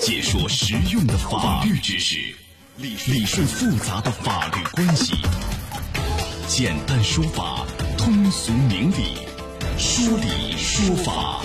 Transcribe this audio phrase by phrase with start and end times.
[0.00, 2.16] 解说实用的法律知识，
[2.78, 5.14] 理理顺复杂的法律关系，
[6.48, 7.66] 简单说法，
[7.98, 9.18] 通俗明理，
[9.76, 11.42] 说理说法。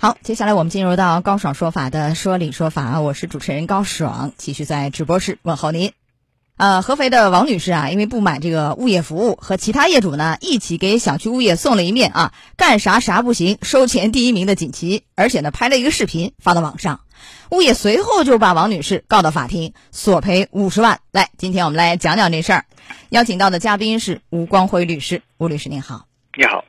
[0.00, 5.92] 好，接下来我们进入到高爽说法的说理说法，我是主持人高爽，继续在直播室问候您。
[6.56, 17.00] 呃，合肥的王女士啊，因为不满这个物业服务，和其他业主呢一起给小区物业送了一面啊干啥啥不行，收钱第一名的锦旗，而且呢拍了一个视频发到网上。
[17.50, 21.00] 物业随后就把王女士告到法庭，索赔五十万。
[21.10, 22.64] 来，今天我们来讲讲这事儿。
[23.10, 26.06] 邀请到的嘉宾是吴光辉律师，吴律师您好。
[26.36, 26.64] 你好，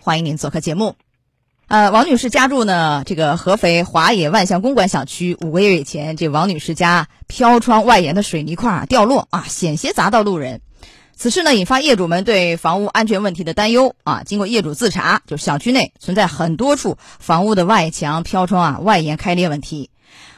[0.00, 0.96] 欢迎您做客节目。
[1.68, 5.36] 呃，王女士家住呢这个合肥华野万象公馆小区。
[5.40, 10.60] 五个月以前，这王女士家飘窗外沿的水泥块掉落啊，险些砸到路人。
[11.20, 14.22] 此事呢，引发业主们对房屋安全问题的担忧啊。
[14.24, 19.90] 经过业主自查，就小区内存在很多处房屋的外墙、飘窗啊外沿开裂问题。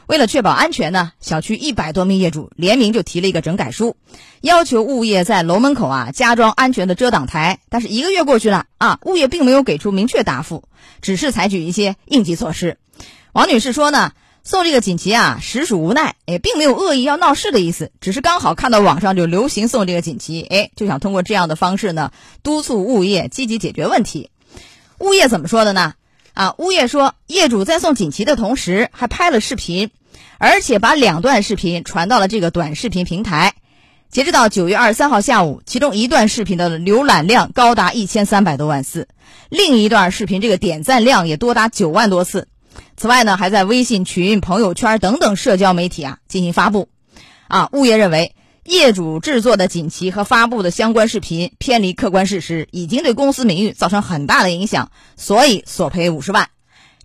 [0.09, 3.97] 为了确保安全呢，小区一百多名业主联名就提了一个整改书，
[4.41, 7.61] 要求物业在楼门口啊加装安全的遮挡台。
[7.69, 10.65] 但是一个月过去了啊，物业并没有给出明确答复，
[11.01, 12.77] 只是采取一些应急措施。
[13.33, 14.11] 王女士说呢，
[14.45, 22.11] 送这个锦旗啊实属无奈，也并没有恶意要闹事的意思，只是刚好看到网上就流行送这个锦旗，哎，就想通过这样的方式呢
[22.43, 24.31] 督促物业积极解决问题。
[24.99, 25.95] 物业怎么说的呢？
[26.35, 29.91] 啊，物业说，业主在送锦旗的同时还拍了视频，
[30.39, 33.55] 而且把两段视频传到了这个短视频平台。
[34.11, 39.09] 截止到九月二十三号下午，其中一段视频的浏览量高达一千三百多万次，
[39.51, 42.49] 另一段视频这个点赞量也多达九万多次。
[42.97, 46.89] 此外呢，还在微信群、朋友圈等等社交媒体啊进行发布。
[47.49, 48.35] 啊，物业认为。
[48.65, 56.49] 业主制作的锦旗和发布的相关视频偏离客观事实，已经对公司名誉造成很大的影响，所以索赔五十万。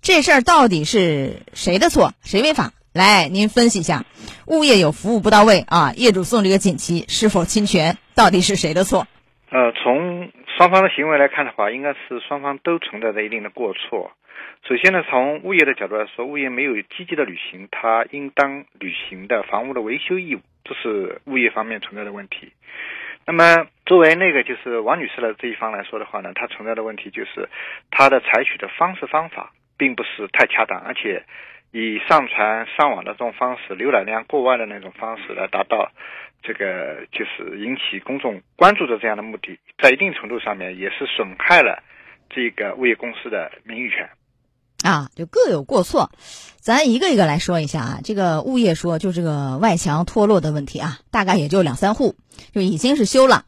[0.03, 2.13] 这事儿到底是谁的错？
[2.23, 2.73] 谁违法？
[2.93, 4.05] 来，您分析一下。
[4.45, 7.97] 物业有服务不到位啊，业主送这个锦旗是否侵权？
[8.13, 9.07] 到底是谁的错？
[9.49, 10.29] 呃，从
[10.59, 14.11] 双方的行为来看的话，应该是双方都存在着一定的过错。
[14.67, 22.51] 首先呢，从物业的角度来说，物业没有积极的履行他应当履行的房屋的维修义务，这是物业方面存在的问题。
[23.25, 27.47] 那么，作为那个就是王女士的这一方来说的话呢，她存在的问题就是
[27.91, 31.23] 她的采取的方式方法并不是太恰当，而且
[31.71, 35.89] 以上传上网的这种方式，浏览量过万的那种方式来达到
[36.43, 41.81] 这个就是引起公众关注的这样的目的，在一定程度上面也是损害了
[42.29, 44.09] 这个物业公司的名誉权。
[44.87, 46.09] 啊，就各有过错，
[46.61, 47.99] 咱一个一个来说一下啊。
[48.03, 52.15] 这个物业说，就这个外墙脱落的问题啊，大概也就两三户，
[52.55, 53.43] 就已经是修了。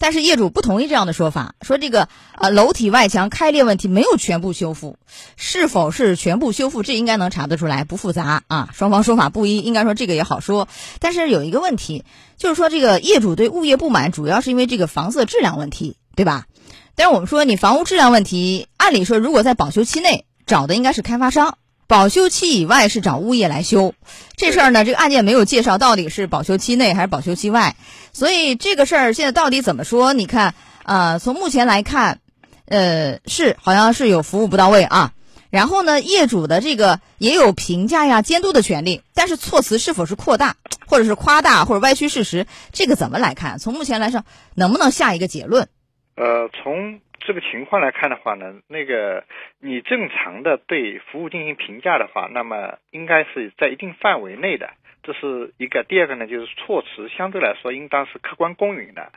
[0.00, 4.96] 但是业主不同意这样的说法，说这个呃楼体外墙开裂问题没有全部修复，
[5.36, 8.68] 是否是全部修复，这应该能查得出来，不复杂啊。
[8.72, 10.68] 双方说法不一，应该说这个也好说。
[11.00, 12.04] 但是有一个问题，
[12.36, 16.46] 就是说这个业主对物业不满，主要是因为这个房子质量问题，对吧？
[16.94, 20.26] 但是我们说你房屋质量问题，按理说如果在保修期内。
[20.48, 23.94] 找的应该是开发商，保修期以外是找物业来修。
[24.34, 27.76] 这事儿呢，这个案件没有介绍到底是保修期内还是保修期外，
[28.12, 30.14] 所以这个事儿现在到底怎么说？
[30.14, 30.54] 你看，
[30.84, 32.20] 啊，从目前来看，
[32.64, 35.12] 呃，是好像是有服务不到位啊。
[35.50, 43.58] 然后呢，业主的这个也有评价呀、监督的权利，但是措辞是否是扩大，或者是夸大，或者歪曲事实，这个怎么来看？
[43.58, 45.68] 从目前来说，能不能下一个结论？
[46.16, 47.00] 呃，从。
[47.28, 49.22] 这个情况来看的话呢，那个
[49.60, 54.70] 你正常的对服务进行评价的话，那么应该是在一定范围内的，
[55.02, 55.84] 这是一个。
[55.86, 59.12] 第二个呢，就是措辞相对来说应当是客观公允的。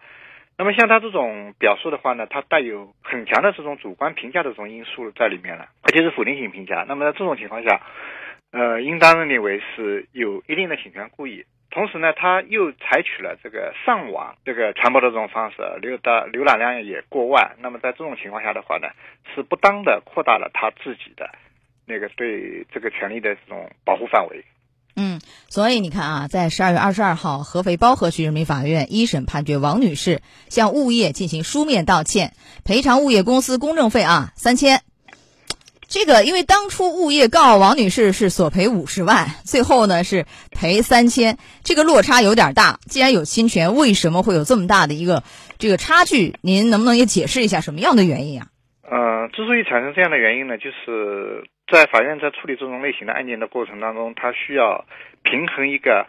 [0.58, 6.84] 那么像他这种表述的话呢，它带有很强的这种主观评价的这种因素在里面了，而且是否定性评价。
[6.86, 7.80] 那么在这种情况下，
[8.52, 11.46] 呃，应当认定为是有一定的侵权故意。
[11.72, 17.56] 同时呢，他又采取了这个上网这个传播的这种方式，浏的浏览量也过万。
[17.62, 18.90] 那么在这种情况下的话呢，
[19.34, 21.30] 是不当的扩大了他自己的
[21.86, 24.44] 那个对这个权利的这种保护范围。
[24.98, 32.34] 嗯，所以你看啊，在十二月二十二号，合肥包河区人民法院一审判决王女士向物业进行书面道歉，
[32.66, 34.82] 赔偿物业公司公证费啊三千。
[35.92, 42.80] 这个因为当初物业告王女士是索赔五十万，最后呢是赔三千，这个落差有点大。
[42.88, 45.22] 既然有侵权，为什么会有这么大的一个
[45.60, 46.34] 这个差距？
[46.42, 48.48] 您能不能也解释一下什么样的原因啊？
[48.88, 54.86] 呃，之所以产生这样的原因呢，就是在法院在处理这种类型的案件的过程当中，它需要
[55.24, 56.08] 平衡一个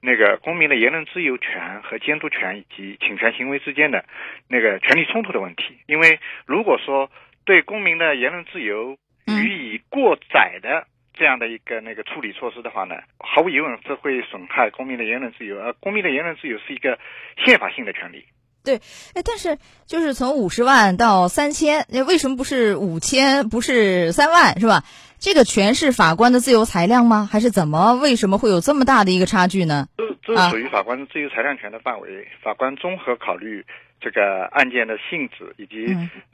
[0.00, 4.04] 那个公民的言论自由权和监督权以及侵权行为之间的
[4.46, 5.74] 那个权利冲突的问题。
[5.88, 7.10] 因为如果说
[7.44, 16.98] 对公民的言论自由予以过载的这样的一个那个处理措施的话呢，毫无疑问这会损害公民的言论自由，而公民的言论自由是一个
[17.44, 18.26] 宪法性的权利。
[18.64, 18.76] 对，
[19.14, 24.84] 哎，但是就是从五十万到三千，那为什么不是五千，不是三万，是吧？
[25.18, 27.28] 这个全是法官的自由裁量吗？
[27.30, 27.94] 还是怎么？
[27.94, 29.88] 为什么会有这么大的一个差距呢？
[29.96, 33.66] 这这属于法官的自由裁量权的范围，法官综合考虑
[34.04, 35.86] 这个案件的性质以及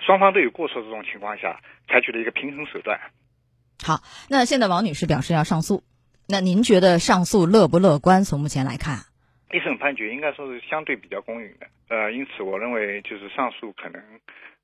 [0.04, 2.98] 双方都有过错这种情况下，采取了一个平衡手段。
[3.80, 5.84] 好，那现在王女士表示要上诉，
[6.26, 8.24] 那您觉得上诉乐不乐观？
[8.24, 9.06] 从目前来看？
[9.52, 14.02] 一审判决应该说是相对比较公允的，呃，因此我认为就是上诉可能，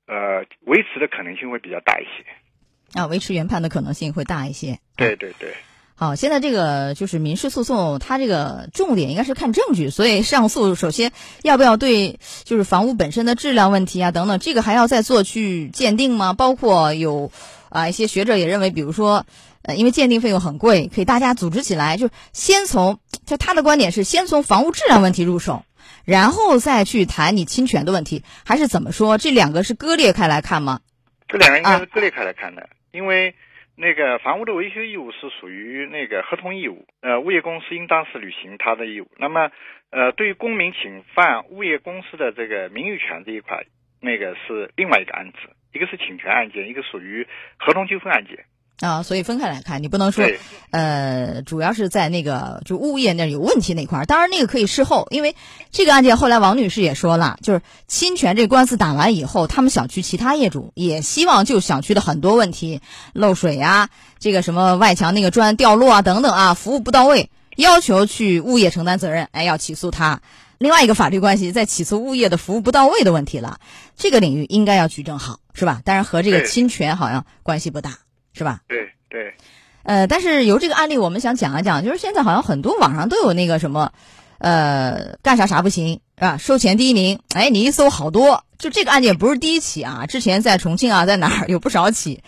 [0.07, 4.79] 呃，维持的可能性会比较大一些，啊，维持原判的可能性会大一些。
[4.97, 5.53] 对对对。
[5.99, 11.11] 好，现在这个就是民事诉讼，它这个重点应该是看证据，所以上诉首先
[11.41, 16.33] 要不要对就是房屋本身的质量问题啊等等，这个还要再做去鉴定吗？
[16.33, 17.31] 包括有
[17.69, 19.25] 啊一些学者也认为，比如说。
[19.63, 25.65] 呃，因为鉴定费用很贵，可以大家组织起来，就先从就他的观点是先从房屋质量问题入手，
[26.05, 29.17] 然后再去谈你侵权的问题，还是怎么说？
[29.17, 30.79] 这两个是割裂开来看吗？
[31.27, 33.35] 这两个应该是割裂开来看的，因为
[33.79, 39.07] 那个房屋的维修义务是属于那个合同义务，呃，物业公司应当是履行他的义务。
[39.17, 39.51] 那么，
[39.91, 43.65] 呃，对于公民侵犯物业公司的这个名誉权这一块，
[44.01, 45.37] 那个是另外一个案子，
[45.73, 47.27] 一个是侵权案件，一个属于
[47.59, 48.45] 合同纠纷案件。
[48.79, 50.23] 啊，所以分开来看，你不能说，
[50.69, 54.05] 呃，主要是在那个就物业那有问题那块儿。
[54.05, 55.35] 当然，那个可以事后，因为
[55.71, 62.81] 这个案件后来王女士也说了，就是侵权这官司打完以后，他们小区其他业主也希望就小区的很多问题，
[63.13, 63.89] 漏水呀，
[64.19, 70.21] 这个什么外墙那个砖掉落啊等等啊，服务不到位，要求去物业承担责任，哎，要起诉他。
[70.59, 73.59] 另外一个法律关系在起诉物业的服务不到位的问题了，
[73.95, 75.81] 这个领域应该要举证好，是吧？
[75.83, 77.97] 但是和这个侵权好像关系不大。
[78.37, 78.61] 是吧？
[78.67, 79.33] 对对，
[79.81, 83.91] 呃，但是由这个案例，我们想讲一讲，就是现在好像很多网上都有那个什么，
[84.37, 86.37] 呃，干啥啥不行是吧？
[86.37, 92.21] 收钱第一名，哎，你一搜好多，就这个案件不是第一起啊，之前在重庆啊，在哪儿有不少起，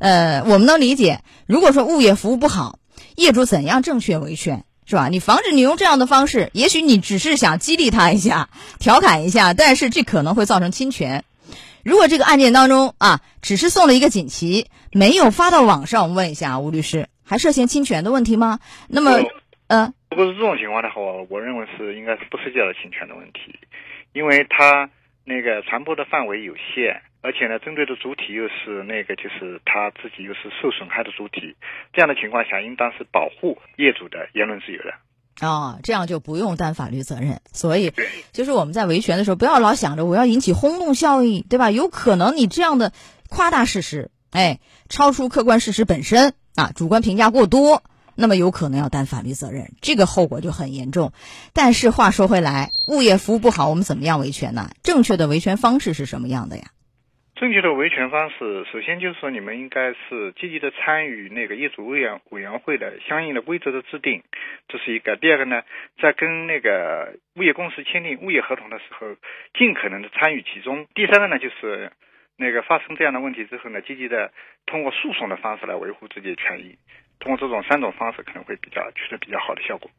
[0.00, 2.78] 呃，我们能理解，如果说物业服务不好，
[3.16, 5.08] 业主怎样正确维权是吧？
[5.08, 11.24] 你防止你用这样的方式，也许你只是想激励他一下，调侃一下，但是这可能会造成侵权。
[11.84, 18.58] 如果这个案件当中啊，只是送了一个锦旗，没有发到网上，我们问一下吴律师，还涉嫌侵权的问题吗？
[18.88, 19.10] 那么，
[19.68, 23.58] 呃，如果是这种情况的话，我认为是应该是不涉及到侵权的问题，
[24.14, 24.88] 因为他
[25.24, 31.54] 那个传播的范围有限，而且呢，针对的主体又是那个就是他自己又是受损害的主体，
[31.92, 34.94] 这样的情况下，应当是保护业主的言论自由的。
[35.40, 37.40] 啊，这样就不用担法律责任。
[37.52, 37.92] 所以，
[38.32, 41.70] 就是我们在维权的时候，不要老想着我要引起轰动效应，对吧？
[41.70, 42.92] 有可能你这样的
[43.28, 47.82] 夸大事实，哎，超出客观事实本身啊，主观评价过多，
[48.14, 51.12] 那么有可能要担法律责任，这个后果就很严重。
[51.52, 54.70] 但是话说回来，物业服务不好，我们怎么样维权呢？
[54.82, 56.64] 正确的维权方式是什么样的呀？
[57.34, 64.22] 正确的维权方式，首先就是说，你们应该是积极的参与那个业主委员委员会的相应的规则的制定，
[64.68, 65.16] 这是一个。
[65.16, 65.62] 第二个呢，
[66.00, 69.16] 在跟那个物业公司签订物业合同的时候，
[69.58, 70.86] 尽可能的参与其中。
[70.94, 71.90] 第三个呢，就是
[72.36, 74.30] 那个发生这样的问题之后呢，积极的
[74.64, 76.78] 通过诉讼的方式来维护自己的权益。
[77.18, 79.90] 通过这种三种方式，可能会比较取得比较好的效果。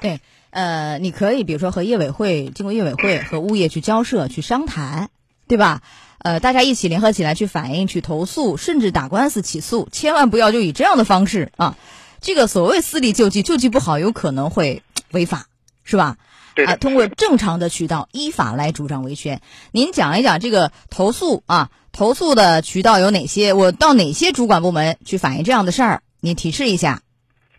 [0.00, 0.20] 对，
[0.52, 5.10] 呃，你可以比如说和业委会，经过业委会和物业去交涉、去商谈，
[5.48, 5.82] 对吧？
[6.22, 11.76] 呃，大家一起联合起来去反映、去投诉，甚至打官司起诉，千万不要就以这样的方式啊！
[12.20, 15.46] 这个所谓私力救济，救济不好有可能会违法，
[15.82, 16.18] 是吧？
[16.54, 16.66] 对。
[16.66, 19.40] 啊，通过正常的渠道依法来主张维权。
[19.72, 23.54] 您讲一讲这个投诉啊，投诉的渠道有哪些？
[23.54, 26.02] 我到哪些主管部门去反映这样的事儿？
[26.20, 27.00] 您提示一下。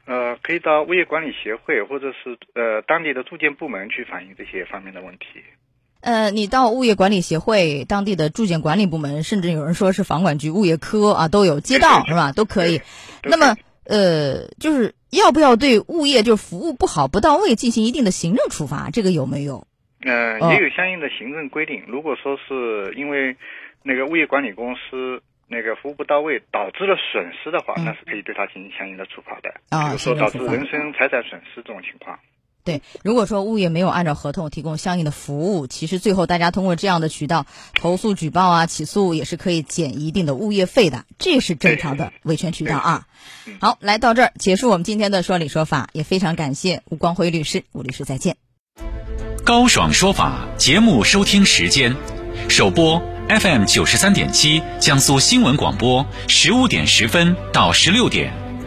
[0.06, 5.41] 呃，可以到物业管理协会或者是呃当地的住建部门去反映这些方面的问题。
[6.01, 12.31] 呃，你到物业管理协会、当地的住建管理部门，甚至有人说是房管局物业科啊，都有街道是吧？
[12.36, 12.81] 都可以。
[13.24, 13.55] 那么，
[13.86, 18.89] 呃，就是要不要对物业就是服务不好、不到位进行一定的行政处罚？
[18.91, 19.67] 这个有没有？
[20.03, 21.84] 嗯，也有相应的行政规定。
[21.88, 23.38] 如果说是因为
[23.84, 29.53] 那个物业管理公司那个服务不到位导致了损失的话，那是可以对他进行相应的处罚的。
[29.70, 32.17] 啊，比如说导致人身财产损失这种情况。
[32.63, 43.08] 对，如果说物业没有按照合同提供相应的服务，其实最后大家通过这样的渠道投诉、举报啊、起诉，也是可以减一定的物业费的，这是正常的维权渠道啊。
[43.60, 48.38] 好，来到这儿结束我们今天的说理说法，也非常感谢吴光辉律师，吴律师再见。
[49.44, 51.96] 高爽说法节目收听时间，
[52.48, 58.40] 首播 FM 九十三点七江苏新闻广播十五点十分到十六点。